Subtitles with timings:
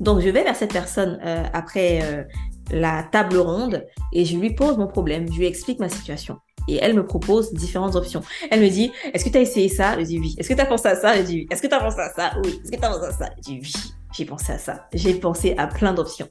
[0.00, 2.22] Donc, je vais vers cette personne euh, après euh,
[2.70, 6.38] la table ronde et je lui pose mon problème, je lui explique ma situation.
[6.68, 8.22] Et elle me propose différentes options.
[8.50, 9.98] Elle me dit, est-ce que tu as essayé ça?
[9.98, 10.34] Je dis oui.
[10.38, 11.16] Est-ce que tu as pensé à ça?
[11.16, 11.46] Je dis oui.
[11.50, 12.32] Est-ce que tu as pensé à ça?
[12.44, 12.60] Oui.
[12.62, 13.30] Est-ce que tu as pensé à ça?
[13.38, 13.72] Je dis oui.
[14.14, 14.86] J'ai pensé à ça.
[14.92, 16.28] J'ai pensé à plein d'options.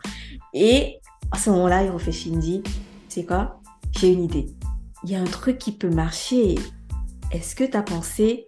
[0.53, 0.99] Et
[1.31, 2.63] à ce moment-là, il réfléchit, il me dit,
[3.09, 3.59] c'est quoi?
[3.99, 4.47] J'ai une idée.
[5.03, 6.55] Il y a un truc qui peut marcher.
[7.31, 8.47] Est-ce que tu as pensé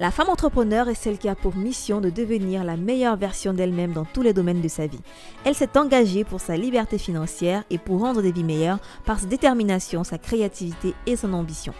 [0.00, 3.92] La femme entrepreneur est celle qui a pour mission de devenir la meilleure version d'elle-même
[3.92, 5.00] dans tous les domaines de sa vie.
[5.44, 9.26] Elle s'est engagée pour sa liberté financière et pour rendre des vies meilleures par sa
[9.26, 11.74] détermination, sa créativité et son ambition.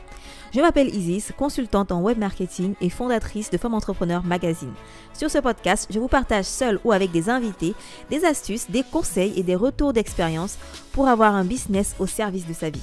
[0.52, 4.74] Je m'appelle Isis, consultante en web marketing et fondatrice de Femme Entrepreneur Magazine.
[5.12, 7.74] Sur ce podcast, je vous partage seul ou avec des invités
[8.10, 10.58] des astuces, des conseils et des retours d'expérience
[10.90, 12.82] pour avoir un business au service de sa vie.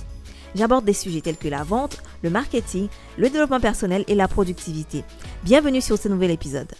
[0.55, 2.87] J'aborde des sujets tels que la vente, le marketing,
[3.17, 5.03] le développement personnel et la productivité.
[5.43, 6.71] Bienvenue sur ce nouvel épisode.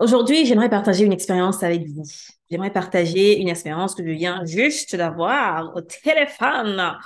[0.00, 2.02] Aujourd'hui, j'aimerais partager une expérience avec vous.
[2.50, 6.98] J'aimerais partager une expérience que je viens juste d'avoir au téléphone.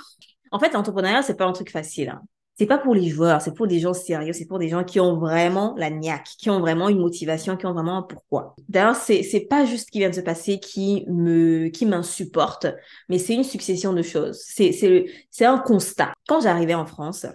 [0.51, 2.09] En fait, l'entrepreneuriat, c'est pas un truc facile.
[2.09, 2.21] Hein
[2.57, 4.99] c'est pas pour les joueurs, c'est pour des gens sérieux, c'est pour des gens qui
[4.99, 8.55] ont vraiment la niaque, qui ont vraiment une motivation, qui ont vraiment un pourquoi.
[8.67, 12.67] D'ailleurs, c'est c'est pas juste ce qui vient de se passer qui me qui m'insupporte,
[13.09, 14.41] mais c'est une succession de choses.
[14.43, 16.13] C'est c'est c'est un constat.
[16.27, 17.27] Quand j'arrivais en France,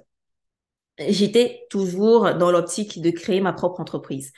[0.98, 4.32] j'étais toujours dans l'optique de créer ma propre entreprise.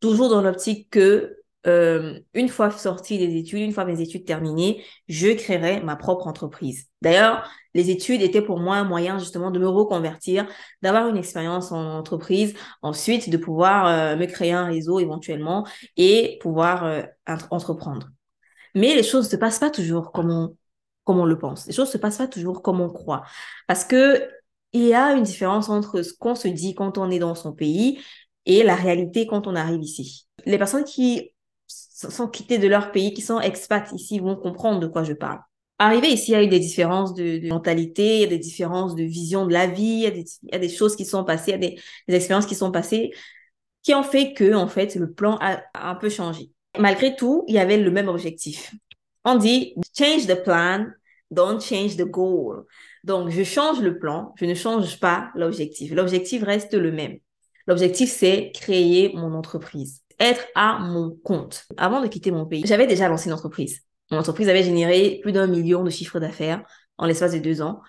[0.00, 1.36] Toujours dans l'optique que
[1.66, 6.26] euh, une fois sortie des études, une fois mes études terminées, je créerai ma propre
[6.26, 6.88] entreprise.
[7.00, 10.46] D'ailleurs, les études étaient pour moi un moyen justement de me reconvertir,
[10.82, 16.38] d'avoir une expérience en entreprise, ensuite de pouvoir euh, me créer un réseau éventuellement et
[16.40, 17.02] pouvoir euh,
[17.50, 18.08] entreprendre.
[18.74, 20.56] Mais les choses ne se passent pas toujours comme on,
[21.04, 21.66] comme on le pense.
[21.66, 23.24] Les choses ne se passent pas toujours comme on croit.
[23.66, 24.28] Parce que
[24.72, 27.52] il y a une différence entre ce qu'on se dit quand on est dans son
[27.52, 28.00] pays
[28.44, 30.26] et la réalité quand on arrive ici.
[30.46, 31.33] Les personnes qui
[31.66, 35.40] sont quittés de leur pays, qui sont expats ici, vont comprendre de quoi je parle.
[35.78, 38.94] Arrivé ici, il y a eu des différences de, mentalité, il y a des différences
[38.94, 41.54] de vision de la vie, il y a des, choses qui sont passées, il y
[41.54, 43.10] a des, des, expériences qui sont passées,
[43.82, 46.50] qui ont fait que, en fait, le plan a, a un peu changé.
[46.78, 48.74] Malgré tout, il y avait le même objectif.
[49.24, 50.86] On dit, change the plan,
[51.30, 52.64] don't change the goal.
[53.02, 55.92] Donc, je change le plan, je ne change pas l'objectif.
[55.92, 57.18] L'objectif reste le même.
[57.66, 61.64] L'objectif, c'est créer mon entreprise être à mon compte.
[61.76, 63.80] Avant de quitter mon pays, j'avais déjà lancé une entreprise.
[64.10, 66.62] Mon entreprise avait généré plus d'un million de chiffres d'affaires
[66.98, 67.80] en l'espace de deux ans.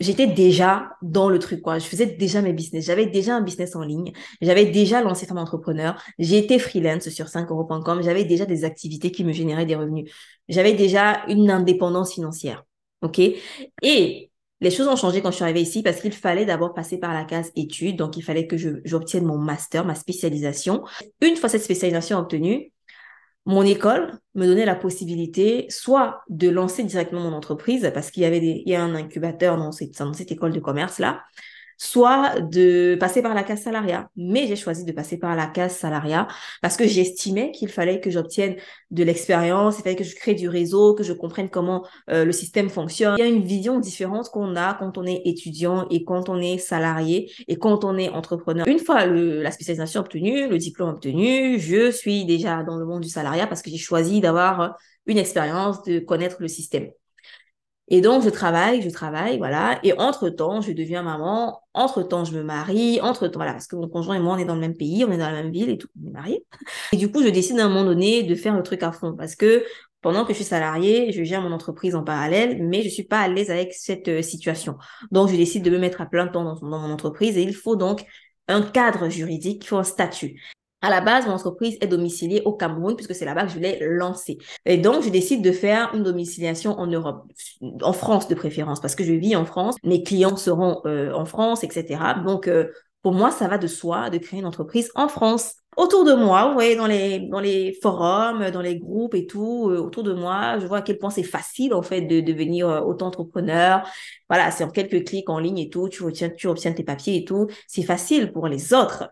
[0.00, 1.78] J'étais déjà dans le truc, quoi.
[1.78, 2.84] Je faisais déjà mes business.
[2.86, 4.12] J'avais déjà un business en ligne.
[4.40, 6.02] J'avais déjà lancé Femme Entrepreneur.
[6.18, 8.02] J'étais freelance sur 5euros.com.
[8.02, 10.12] J'avais déjà des activités qui me généraient des revenus.
[10.48, 12.64] J'avais déjà une indépendance financière.
[13.02, 13.20] OK?
[13.82, 14.30] Et
[14.64, 17.12] les choses ont changé quand je suis arrivée ici parce qu'il fallait d'abord passer par
[17.12, 17.96] la case études.
[17.96, 20.84] Donc, il fallait que j'obtienne mon master, ma spécialisation.
[21.20, 22.72] Une fois cette spécialisation obtenue,
[23.44, 28.26] mon école me donnait la possibilité soit de lancer directement mon entreprise parce qu'il y
[28.26, 31.22] avait des, il y a un incubateur dans cette, dans cette école de commerce là,
[31.78, 34.08] soit de passer par la case salariat.
[34.16, 36.28] Mais j'ai choisi de passer par la case salariat
[36.62, 38.56] parce que j'estimais qu'il fallait que j'obtienne
[38.90, 42.32] de l'expérience, il fallait que je crée du réseau, que je comprenne comment euh, le
[42.32, 43.16] système fonctionne.
[43.18, 46.40] Il y a une vision différente qu'on a quand on est étudiant et quand on
[46.40, 48.66] est salarié et quand on est entrepreneur.
[48.66, 53.08] Une fois la spécialisation obtenue, le diplôme obtenu, je suis déjà dans le monde du
[53.08, 56.90] salariat parce que j'ai choisi d'avoir une expérience, de connaître le système.
[57.88, 59.78] Et donc, je travaille, je travaille, voilà.
[59.82, 61.60] Et entre-temps, je deviens maman.
[61.74, 63.00] Entre-temps, je me marie.
[63.02, 65.12] Entre-temps, voilà, parce que mon conjoint et moi, on est dans le même pays, on
[65.12, 66.46] est dans la même ville et tout, on est mariés.
[66.92, 69.14] Et du coup, je décide à un moment donné de faire le truc à fond
[69.14, 69.64] parce que
[70.00, 73.20] pendant que je suis salariée, je gère mon entreprise en parallèle, mais je suis pas
[73.20, 74.76] à l'aise avec cette euh, situation.
[75.10, 77.54] Donc, je décide de me mettre à plein temps dans, dans mon entreprise et il
[77.54, 78.04] faut donc
[78.48, 80.40] un cadre juridique, il faut un statut.
[80.84, 83.78] À la base, mon entreprise est domiciliée au Cameroun puisque c'est là-bas que je l'ai
[83.80, 84.36] lancée.
[84.66, 87.24] Et donc, je décide de faire une domiciliation en Europe,
[87.80, 91.24] en France de préférence, parce que je vis en France, mes clients seront euh, en
[91.24, 92.00] France, etc.
[92.22, 92.66] Donc, euh,
[93.00, 95.54] pour moi, ça va de soi de créer une entreprise en France.
[95.78, 100.02] Autour de moi, vous voyez, dans les, forums, dans les groupes et tout, euh, autour
[100.02, 103.88] de moi, je vois à quel point c'est facile, en fait, de devenir auto-entrepreneur.
[104.28, 107.16] Voilà, c'est en quelques clics en ligne et tout, tu obtiens, tu obtiens tes papiers
[107.16, 107.46] et tout.
[107.68, 109.08] C'est facile pour les autres.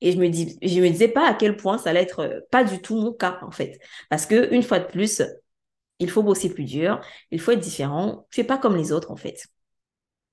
[0.00, 2.40] Et je me dis, je me disais pas à quel point ça allait être euh,
[2.50, 3.78] pas du tout mon cas, en fait.
[4.10, 5.22] Parce que, une fois de plus,
[5.98, 7.00] il faut bosser plus dur,
[7.30, 8.26] il faut être différent.
[8.30, 9.46] Je fais pas comme les autres, en fait.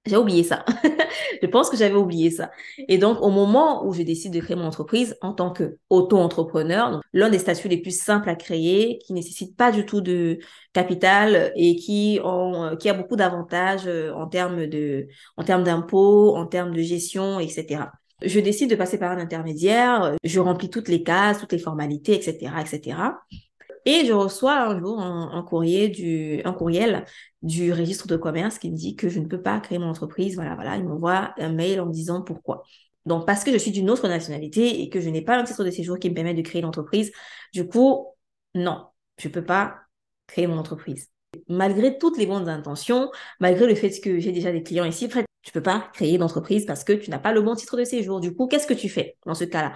[0.05, 0.65] J'ai oublié ça.
[1.41, 2.51] je pense que j'avais oublié ça.
[2.89, 7.29] Et donc, au moment où je décide de créer mon entreprise en tant qu'auto-entrepreneur, l'un
[7.29, 10.39] des statuts les plus simples à créer, qui nécessite pas du tout de
[10.73, 15.07] capital et qui, ont, euh, qui a beaucoup d'avantages euh, en termes de,
[15.37, 17.85] en termes d'impôts, en termes de gestion, etc.
[18.23, 22.13] Je décide de passer par un intermédiaire, je remplis toutes les cases, toutes les formalités,
[22.15, 22.97] etc., etc.
[23.85, 27.05] Et je reçois un jour un, courrier du, un courriel
[27.41, 30.35] du registre de commerce qui me dit que je ne peux pas créer mon entreprise.
[30.35, 30.77] Voilà, voilà.
[30.77, 32.63] Il m'envoie un mail en me disant pourquoi.
[33.05, 35.65] Donc, parce que je suis d'une autre nationalité et que je n'ai pas un titre
[35.65, 37.11] de séjour qui me permet de créer l'entreprise,
[37.53, 38.07] du coup,
[38.55, 38.87] non,
[39.17, 39.79] je ne peux pas
[40.27, 41.12] créer mon entreprise.
[41.53, 45.17] Malgré toutes les bonnes intentions, malgré le fait que j'ai déjà des clients ici, tu
[45.17, 48.19] ne peux pas créer d'entreprise parce que tu n'as pas le bon titre de séjour.
[48.19, 49.73] Du coup, qu'est-ce que tu fais dans ce cas-là?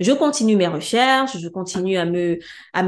[0.00, 2.38] Je continue mes recherches, je continue à me,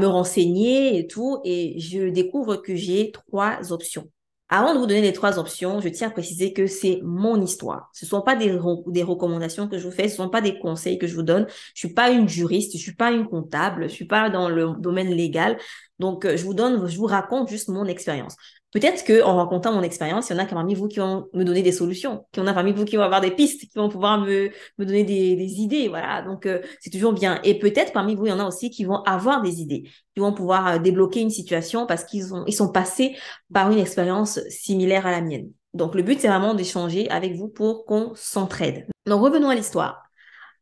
[0.05, 4.09] renseigner et tout, et je découvre que j'ai trois options.
[4.51, 7.89] Avant de vous donner les trois options, je tiens à préciser que c'est mon histoire.
[7.93, 10.57] Ce ne sont pas des, recommandations que je vous fais, ce ne sont pas des
[10.57, 11.45] conseils que je vous donne.
[11.75, 14.73] Je suis pas une juriste, je suis pas une comptable, je suis pas dans le
[14.79, 15.57] domaine légal.
[15.99, 18.35] Donc, euh, je vous donne, je vous raconte juste mon expérience.
[18.71, 21.63] Peut-être qu'en racontant mon expérience, il y en a parmi vous qui vont me donner
[21.63, 23.89] des solutions, qu'il y en a parmi vous qui vont avoir des pistes, qui vont
[23.89, 25.87] pouvoir me, me donner des, des idées.
[25.87, 27.39] Voilà, donc euh, c'est toujours bien.
[27.43, 30.19] Et peut-être parmi vous, il y en a aussi qui vont avoir des idées, qui
[30.19, 33.15] vont pouvoir euh, débloquer une situation parce qu'ils ont, ils sont passés
[33.51, 35.49] par une expérience similaire à la mienne.
[35.73, 38.87] Donc le but, c'est vraiment d'échanger avec vous pour qu'on s'entraide.
[39.07, 40.08] Donc revenons à l'histoire.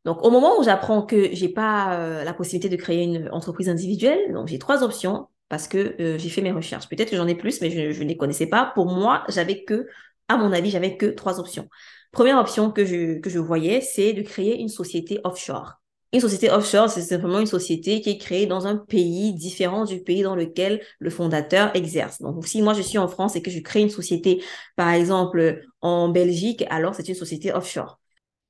[0.08, 3.68] Donc, au moment où j'apprends que j'ai pas euh, la possibilité de créer une entreprise
[3.68, 6.88] individuelle, donc j'ai trois options parce que euh, j'ai fait mes recherches.
[6.88, 8.72] Peut-être que j'en ai plus, mais je, ne les connaissais pas.
[8.74, 9.86] Pour moi, j'avais que,
[10.30, 11.68] à mon avis, j'avais que trois options.
[12.14, 15.74] Première option que je, que je voyais, c'est de créer une société offshore.
[16.14, 20.02] Une société offshore, c'est simplement une société qui est créée dans un pays différent du
[20.02, 22.22] pays dans lequel le fondateur exerce.
[22.22, 24.42] Donc, si moi je suis en France et que je crée une société,
[24.78, 28.00] par exemple, en Belgique, alors c'est une société offshore.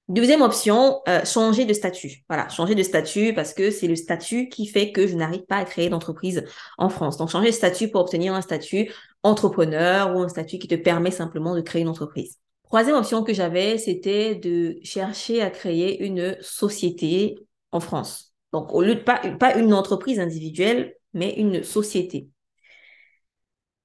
[0.10, 2.24] Deuxième option, euh, changer de statut.
[2.30, 5.58] Voilà, changer de statut parce que c'est le statut qui fait que je n'arrive pas
[5.58, 6.46] à créer d'entreprise
[6.78, 7.18] en France.
[7.18, 8.90] Donc, changer de statut pour obtenir un statut
[9.24, 12.40] entrepreneur ou un statut qui te permet simplement de créer une entreprise.
[12.64, 17.36] Troisième option que j'avais, c'était de chercher à créer une société
[17.72, 18.34] en France.
[18.54, 22.30] Donc, au lieu de pas, pas une entreprise individuelle, mais une société.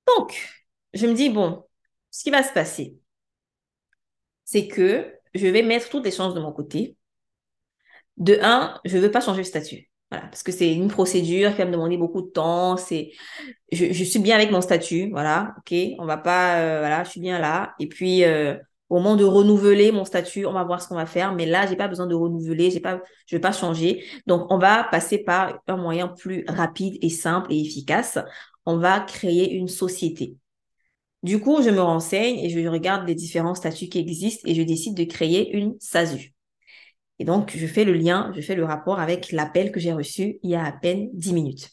[0.06, 0.36] Donc,
[0.94, 1.64] je me dis, bon,
[2.12, 2.96] ce qui va se passer,
[4.44, 6.96] c'est que je vais mettre toutes les chances de mon côté.
[8.16, 9.90] De un, je ne veux pas changer de statut.
[10.10, 12.76] Voilà, parce que c'est une procédure qui va me demander beaucoup de temps.
[12.76, 13.12] C'est,
[13.72, 15.08] je, suis bien avec mon statut.
[15.10, 15.74] Voilà, ok.
[15.98, 17.74] On va pas, euh, voilà, je suis bien là.
[17.80, 18.54] Et puis, euh,
[18.90, 21.32] au moment de renouveler mon statut, on va voir ce qu'on va faire.
[21.34, 22.70] Mais là, j'ai pas besoin de renouveler.
[22.70, 24.04] J'ai pas, je vais pas changer.
[24.26, 28.18] Donc, on va passer par un moyen plus rapide et simple et efficace.
[28.66, 30.36] On va créer une société.
[31.22, 34.62] Du coup, je me renseigne et je regarde les différents statuts qui existent et je
[34.62, 36.34] décide de créer une SASU.
[37.18, 40.40] Et donc, je fais le lien, je fais le rapport avec l'appel que j'ai reçu
[40.42, 41.70] il y a à peine 10 minutes.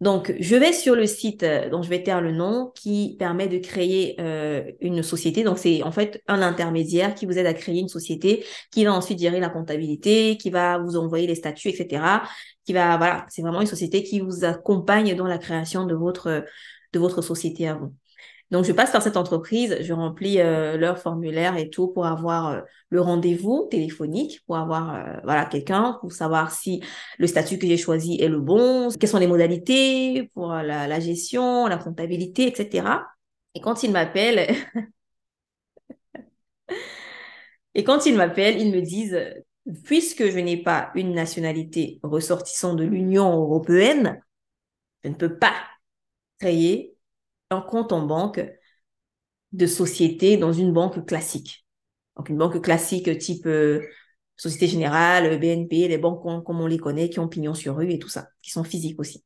[0.00, 3.46] Donc, je vais sur le site euh, dont je vais taire le nom qui permet
[3.46, 5.44] de créer euh, une société.
[5.44, 8.92] Donc, c'est en fait un intermédiaire qui vous aide à créer une société, qui va
[8.92, 12.22] ensuite gérer la comptabilité, qui va vous envoyer les statuts, etc.
[12.64, 16.44] Qui va, voilà, c'est vraiment une société qui vous accompagne dans la création de votre
[16.92, 17.94] de votre société à vous.
[18.52, 22.48] Donc, je passe par cette entreprise, je remplis euh, leur formulaire et tout pour avoir
[22.50, 22.60] euh,
[22.90, 26.82] le rendez-vous téléphonique, pour avoir euh, voilà quelqu'un, pour savoir si
[27.18, 31.66] le statut que j'ai choisi est le bon, quelles sont les modalités pour la, gestion,
[31.66, 33.06] la comptabilité, etc.
[33.54, 34.54] Et quand ils m'appellent,
[37.74, 39.18] et quand ils m'appellent, ils me disent,
[39.84, 44.20] puisque je n'ai pas une nationalité ressortissant de l'Union européenne,
[45.04, 45.54] je ne peux pas
[46.38, 46.91] créer
[47.52, 48.44] un compte en banque
[49.52, 51.66] de société dans une banque classique.
[52.16, 53.80] Donc une banque classique type euh,
[54.36, 57.98] Société Générale, BNP, les banques comme on les connaît, qui ont pignon sur rue et
[57.98, 59.24] tout ça, qui sont physiques aussi.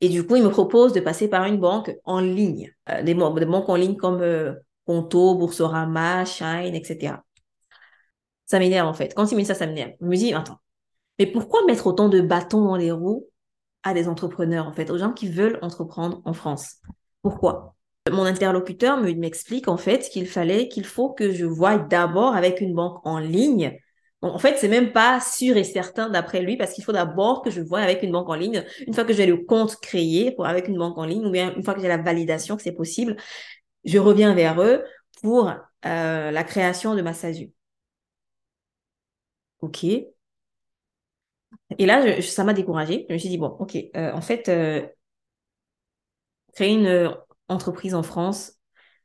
[0.00, 3.14] Et du coup, il me propose de passer par une banque en ligne, euh, des,
[3.14, 7.22] banques en ligne comme euh, Conto, Boursorama, Shine, etc.
[8.46, 9.14] Ça m'énerve en fait.
[9.14, 9.92] Quand il me dit ça, ça m'énerve.
[10.00, 10.58] Je me dis, attends,
[11.18, 13.28] mais pourquoi mettre autant de bâtons dans les roues
[13.82, 16.76] à des entrepreneurs, en fait, aux gens qui veulent entreprendre en France.
[17.22, 17.74] Pourquoi?
[18.10, 22.74] Mon interlocuteur m'explique en fait qu'il fallait, qu'il faut que je voie d'abord avec une
[22.74, 23.78] banque en ligne.
[24.22, 27.50] en fait, c'est même pas sûr et certain d'après lui, parce qu'il faut d'abord que
[27.50, 28.64] je voie avec une banque en ligne.
[28.86, 31.54] Une fois que j'ai le compte créé pour avec une banque en ligne, ou bien
[31.54, 33.16] une fois que j'ai la validation que c'est possible,
[33.84, 34.84] je reviens vers eux
[35.22, 35.50] pour
[35.86, 37.52] euh, la création de ma SASU.
[39.60, 39.86] OK.
[41.78, 43.06] Et là, ça m'a découragée.
[43.08, 44.86] Je me suis dit, bon, ok, euh, en fait, euh,
[46.54, 47.10] créer une euh,
[47.48, 48.54] entreprise en France,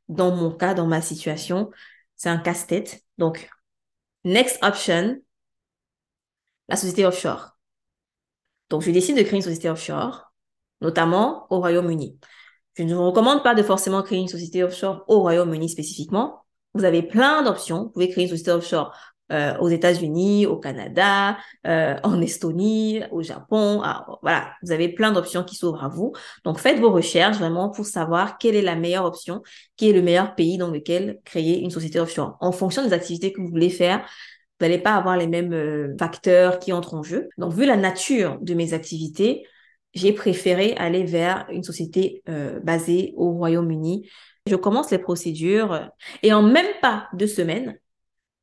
[0.08, 1.70] dans mon cas, dans ma situation,
[2.16, 3.02] c'est un casse-tête.
[3.18, 3.50] Donc,
[4.24, 5.18] next option,
[6.68, 7.58] la société offshore.
[8.70, 10.32] Donc, je décide de créer une société offshore,
[10.80, 12.18] notamment au Royaume-Uni.
[12.74, 16.44] Je ne vous recommande pas de forcément créer une société offshore au Royaume-Uni spécifiquement.
[16.74, 17.84] Vous avez plein d'options.
[17.84, 18.94] Vous pouvez créer une société offshore
[19.30, 23.82] euh, aux États-Unis, au Canada, euh, en Estonie, au Japon.
[24.22, 26.14] voilà, vous avez plein d'options qui s'ouvrent à vous.
[26.44, 29.42] Donc, faites vos recherches vraiment pour savoir quelle est la meilleure option,
[29.76, 32.38] qui est le meilleur pays dans lequel créer une société offshore.
[32.40, 35.94] En fonction des activités que vous voulez faire, vous n'allez pas avoir les mêmes euh,
[35.98, 37.28] facteurs qui entrent en jeu.
[37.36, 39.46] Donc, vu la nature de mes activités,
[39.92, 42.22] j'ai préféré aller vers une société
[42.62, 44.08] basée au Royaume-Uni.
[44.46, 45.90] Je commence les procédures
[46.22, 47.78] et en même pas deux semaines,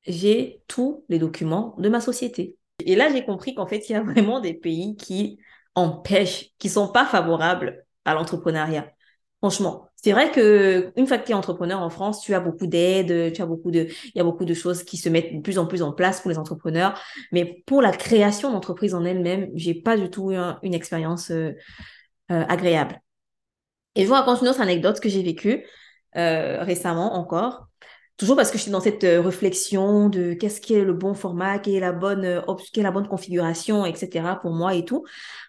[0.07, 2.57] j'ai tous les documents de ma société.
[2.85, 5.39] Et là, j'ai compris qu'en fait, il y a vraiment des pays qui
[5.75, 8.87] empêchent, qui sont pas favorables à l'entrepreneuriat.
[9.39, 12.67] Franchement, c'est vrai que une fois que tu es entrepreneur en France, tu as beaucoup
[12.67, 15.41] d'aide, tu as beaucoup de, il y a beaucoup de choses qui se mettent de
[15.41, 16.99] plus en plus en place pour les entrepreneurs.
[17.31, 21.51] Mais pour la création d'entreprise en elle-même, j'ai pas du tout eu une expérience euh,
[22.31, 23.01] euh, agréable.
[23.95, 25.65] Et je vous raconte une autre anecdote que j'ai vécue
[26.17, 27.67] euh, récemment encore
[28.17, 31.13] toujours parce que je suis dans cette euh, réflexion de qu'est-ce qui est le bon
[31.13, 32.41] format, quelle est la bonne, euh,
[32.73, 34.37] quelle la bonne configuration, etc.
[34.41, 35.03] pour moi et tout,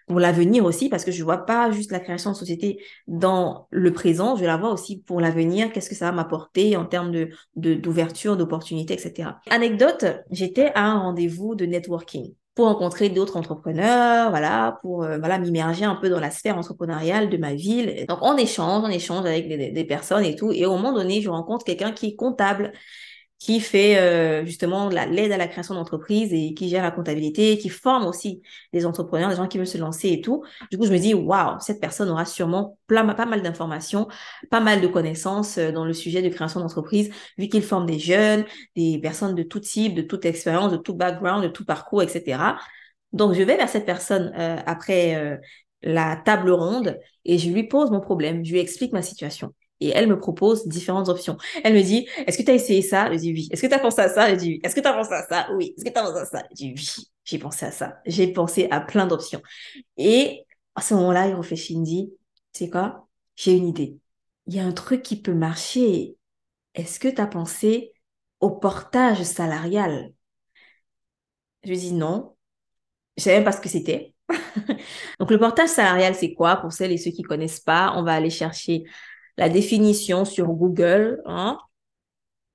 [0.06, 3.92] pour l'avenir aussi, parce que je vois pas juste la création de société dans le
[3.92, 7.12] présent, je la vois aussi pour l'avenir, qu'est-ce que ça va m'apporter en termes
[7.56, 9.30] d'ouverture, d'opportunités, etc.
[9.50, 15.38] Anecdote, j'étais à un rendez-vous de networking pour rencontrer d'autres entrepreneurs, voilà, pour euh, voilà
[15.38, 18.06] m'immerger un peu dans la sphère entrepreneuriale de ma ville.
[18.08, 20.52] Donc on échange, on échange avec des, des personnes et tout.
[20.52, 22.72] Et au moment donné, je rencontre quelqu'un qui est comptable
[23.38, 27.68] qui fait euh, justement l'aide à la création d'entreprise et qui gère la comptabilité, qui
[27.68, 30.42] forme aussi des entrepreneurs, des gens qui veulent se lancer et tout.
[30.70, 34.08] Du coup, je me dis, waouh, cette personne aura sûrement pas mal d'informations,
[34.50, 37.98] pas mal de connaissances euh, dans le sujet de création d'entreprise, vu qu'il forme des
[37.98, 42.02] jeunes, des personnes de tout type, de toute expérience, de tout background, de tout parcours,
[42.02, 42.56] etc.
[43.12, 45.40] Donc, je vais vers cette personne euh, après
[45.82, 49.52] la table ronde et je lui pose mon problème, je lui explique ma situation.
[49.80, 51.36] Et elle me propose différentes options.
[51.62, 53.12] Elle me dit, est-ce que tu as essayé ça?
[53.12, 53.48] Je dis oui.
[53.50, 54.30] Est-ce que tu as pensé à ça?
[54.30, 54.60] Je dis oui.
[54.62, 55.48] Est-ce que tu as pensé à ça?
[55.54, 55.74] Oui.
[55.76, 56.42] Est-ce que tu as pensé à ça?
[56.50, 57.06] Je dis oui.
[57.24, 57.98] J'ai pensé à ça.
[58.06, 59.42] J'ai pensé à plein d'options.
[59.96, 62.12] Et à ce moment-là, il réfléchit, il me dit,
[62.52, 63.08] c'est quoi?
[63.34, 63.98] J'ai une idée.
[64.46, 66.16] Il y a un truc qui peut marcher.
[66.74, 67.92] Est-ce que tu as pensé
[68.40, 70.12] au portage salarial?
[71.64, 72.36] Je lui dis non.
[73.16, 74.14] Je savais même pas ce que c'était.
[75.18, 76.56] Donc le portage salarial, c'est quoi?
[76.56, 78.84] Pour celles et ceux qui connaissent pas, on va aller chercher
[79.36, 81.22] la définition sur Google.
[81.26, 81.58] Hein.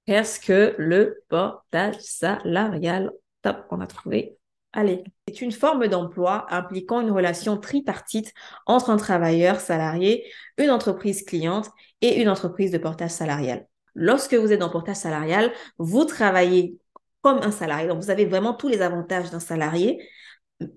[0.05, 3.11] Qu'est-ce que le portage salarial
[3.41, 4.37] Top, on a trouvé.
[4.73, 8.33] Allez, c'est une forme d'emploi impliquant une relation tripartite
[8.65, 11.69] entre un travailleur salarié, une entreprise cliente
[12.01, 13.67] et une entreprise de portage salarial.
[13.95, 16.77] Lorsque vous êtes en portage salarial, vous travaillez
[17.21, 17.87] comme un salarié.
[17.87, 20.07] Donc, vous avez vraiment tous les avantages d'un salarié,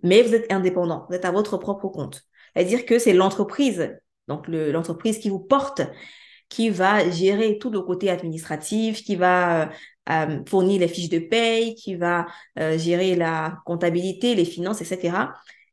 [0.02, 1.06] mais vous êtes indépendant.
[1.08, 2.22] Vous êtes à votre propre compte.
[2.54, 3.96] C'est-à-dire que c'est l'entreprise
[4.28, 5.82] donc l'entreprise qui vous porte,
[6.48, 9.66] qui va gérer tout le côté administratif, qui va euh,
[10.10, 12.26] euh, fournir les fiches de paye, qui va
[12.58, 15.32] euh, gérer la comptabilité, les finances, etc.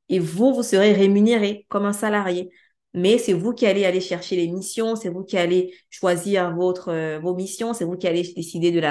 [0.09, 2.49] Et vous, vous serez rémunéré comme un salarié.
[2.93, 7.35] Mais c'est vous qui allez aller chercher les missions, c'est vous qui allez choisir vos
[7.35, 8.81] missions, c'est vous qui allez décider de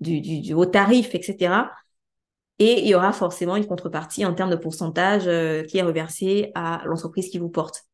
[0.00, 1.70] du, vos tarifs, etc.
[2.58, 5.24] Et il y aura forcément une contrepartie en termes de pourcentage
[5.66, 7.84] qui est reversé à l'entreprise qui vous porte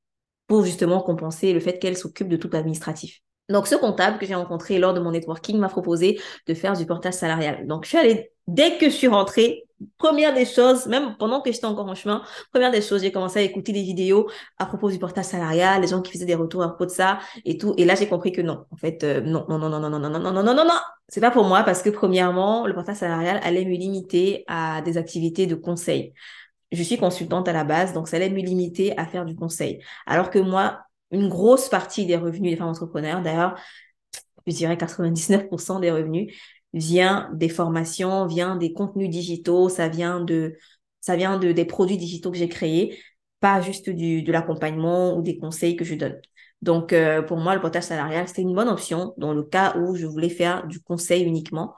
[0.48, 3.20] pour justement compenser le fait qu'elle s'occupe de tout l'administratif.
[3.48, 6.84] Donc, ce comptable que j'ai rencontré lors de mon networking m'a proposé de faire du
[6.84, 7.66] portage salarial.
[7.66, 9.64] Donc, je suis allée, dès que je suis rentrée,
[9.96, 13.38] première des choses, même pendant que j'étais encore en chemin, première des choses, j'ai commencé
[13.38, 14.28] à écouter des vidéos
[14.58, 17.20] à propos du portage salarial, les gens qui faisaient des retours à propos de ça
[17.44, 17.74] et tout.
[17.78, 20.20] Et là, j'ai compris que non, en fait, non, non, non, non, non, non, non,
[20.20, 23.40] non, non, non, non, non, c'est pas pour moi parce que premièrement, le portage salarial
[23.42, 26.12] allait me limiter à des activités de conseil
[26.72, 29.82] je suis consultante à la base, donc ça allait me limiter à faire du conseil.
[30.06, 33.58] Alors que moi, une grosse partie des revenus des femmes entrepreneurs, d'ailleurs,
[34.46, 36.34] je dirais 99% des revenus,
[36.72, 40.56] vient des formations, vient des contenus digitaux, ça vient de,
[41.00, 42.98] ça vient de des produits digitaux que j'ai créés,
[43.40, 46.20] pas juste du, de l'accompagnement ou des conseils que je donne.
[46.60, 49.94] Donc, euh, pour moi, le portage salarial, c'était une bonne option dans le cas où
[49.94, 51.74] je voulais faire du conseil uniquement.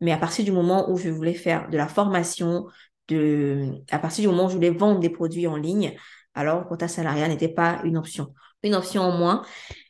[0.00, 2.66] Mais à partir du moment où je voulais faire de la formation,
[3.08, 5.96] de, à partir du moment où je voulais vendre des produits en ligne,
[6.34, 8.32] alors le quota salarial n'était pas une option.
[8.62, 9.42] Une option en moins.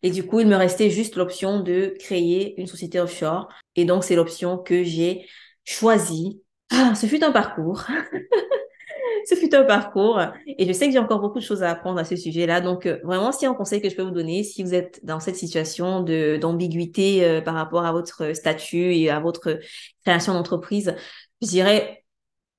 [0.02, 3.48] Et du coup, il me restait juste l'option de créer une société offshore.
[3.76, 5.26] Et donc, c'est l'option que j'ai
[5.64, 6.42] choisie.
[6.70, 7.84] Ah, ce fut un parcours.
[9.28, 10.20] ce fut un parcours.
[10.46, 12.60] Et je sais que j'ai encore beaucoup de choses à apprendre à ce sujet-là.
[12.60, 15.20] Donc, euh, vraiment, si un conseil que je peux vous donner, si vous êtes dans
[15.20, 19.58] cette situation d'ambiguïté euh, par rapport à votre statut et à votre
[20.04, 20.94] création d'entreprise,
[21.42, 22.04] je dirais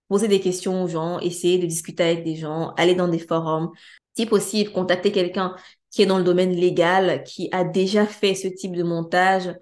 [0.09, 3.71] poser des questions aux gens, essayer de discuter avec des gens, aller dans des forums,
[4.17, 5.55] si possible, contacter quelqu'un
[5.91, 9.55] qui est dans le domaine légal, qui a déjà fait ce type de montage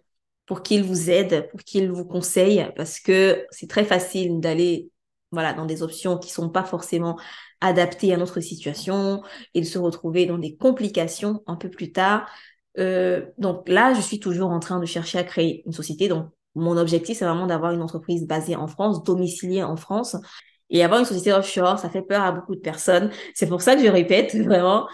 [0.45, 4.89] pour qu'ils vous aident, pour qu'ils vous conseillent, parce que c'est très facile d'aller
[5.31, 7.19] voilà, dans des options qui sont pas forcément
[7.61, 9.21] adaptées à notre situation
[9.53, 12.29] et de se retrouver dans des complications un peu plus tard.
[12.77, 16.07] Euh, donc là, je suis toujours en train de chercher à créer une société.
[16.07, 20.15] Donc, mon objectif, c'est vraiment d'avoir une entreprise basée en France, domiciliée en France.
[20.69, 23.09] Et avoir une société offshore, ça fait peur à beaucoup de personnes.
[23.33, 24.87] C'est pour ça que je répète vraiment,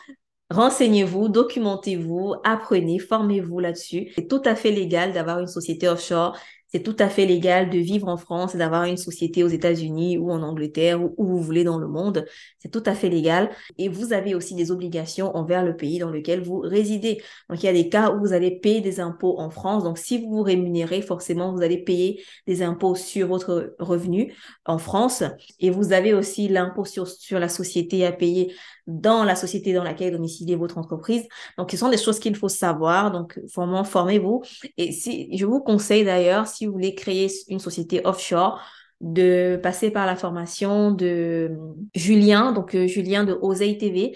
[0.53, 4.11] Renseignez-vous, documentez-vous, apprenez, formez-vous là-dessus.
[4.13, 6.37] C'est tout à fait légal d'avoir une société offshore
[6.73, 10.17] c'est tout à fait légal de vivre en France et d'avoir une société aux États-Unis
[10.17, 12.25] ou en Angleterre ou où vous voulez dans le monde.
[12.57, 13.51] C'est tout à fait légal.
[13.77, 17.21] Et vous avez aussi des obligations envers le pays dans lequel vous résidez.
[17.47, 19.83] Donc, il y a des cas où vous allez payer des impôts en France.
[19.83, 24.33] Donc, si vous vous rémunérez, forcément, vous allez payer des impôts sur votre revenu
[24.65, 25.23] en France.
[25.59, 28.51] Et vous avez aussi l'impôt sur, sur la société à payer
[28.87, 31.23] dans la société dans laquelle domiciliez votre entreprise.
[31.57, 33.11] Donc, ce sont des choses qu'il faut savoir.
[33.11, 34.41] Donc, formez-vous.
[34.77, 38.61] Et si, je vous conseille d'ailleurs, si vous voulez créer une société offshore,
[39.01, 41.51] de passer par la formation de
[41.93, 44.15] Julien, donc euh, Julien de Oseille TV.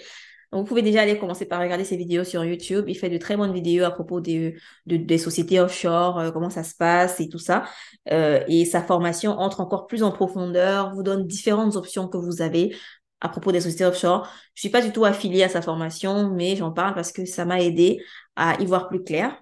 [0.50, 2.86] Vous pouvez déjà aller commencer par regarder ses vidéos sur YouTube.
[2.88, 6.64] Il fait de très bonnes vidéos à propos des, des sociétés offshore, euh, comment ça
[6.64, 7.64] se passe et tout ça.
[8.10, 12.40] Euh, et sa formation entre encore plus en profondeur, vous donne différentes options que vous
[12.40, 12.74] avez
[13.20, 14.26] à propos des sociétés offshore.
[14.54, 17.44] Je suis pas du tout affiliée à sa formation, mais j'en parle parce que ça
[17.44, 17.98] m'a aidé
[18.36, 19.38] à y voir plus clair,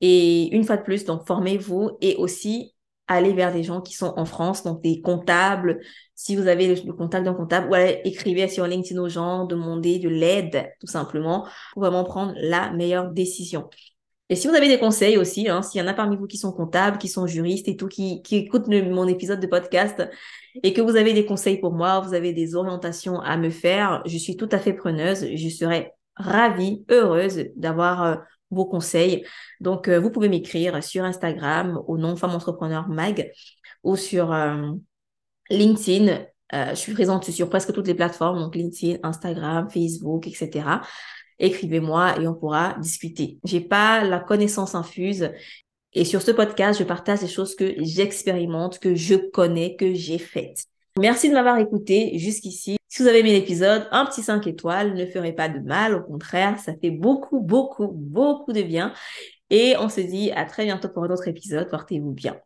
[0.00, 2.74] Et une fois de plus, donc formez-vous et aussi
[3.10, 5.80] allez vers des gens qui sont en France, donc des comptables.
[6.14, 9.98] Si vous avez le, contact d'un comptable, ou allez écrivez sur LinkedIn aux gens, demandez
[9.98, 13.68] de l'aide, tout simplement, pour vraiment prendre la meilleure décision.
[14.28, 16.38] Et si vous avez des conseils aussi, hein, s'il y en a parmi vous qui
[16.38, 20.08] sont comptables, qui sont juristes et tout, qui, qui écoutent mon épisode de podcast
[20.62, 24.02] et que vous avez des conseils pour moi, vous avez des orientations à me faire,
[24.06, 25.26] je suis tout à fait preneuse.
[25.34, 28.16] Je serais ravie, heureuse d'avoir euh,
[28.50, 29.24] vos conseils.
[29.60, 33.30] Donc, euh, vous pouvez m'écrire sur Instagram au nom Femme Entrepreneur Mag
[33.82, 34.72] ou sur euh,
[35.50, 36.24] LinkedIn.
[36.52, 40.80] je suis présente sur presque toutes les plateformes, donc LinkedIn, Instagram, Facebook, etc
[41.40, 43.38] écrivez-moi et on pourra discuter.
[43.44, 45.30] J'ai pas la connaissance infuse
[45.92, 50.18] et sur ce podcast, je partage des choses que j'expérimente, que je connais, que j'ai
[50.18, 50.66] faites.
[50.98, 52.76] Merci de m'avoir écouté jusqu'ici.
[52.88, 55.94] Si vous avez aimé l'épisode, un petit 5 étoiles ne ferait pas de mal.
[55.94, 58.92] Au contraire, ça fait beaucoup, beaucoup, beaucoup de bien.
[59.50, 61.70] Et on se dit à très bientôt pour un autre épisode.
[61.70, 62.40] Portez-vous bien.